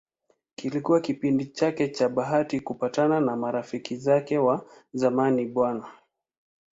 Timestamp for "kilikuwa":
0.55-1.01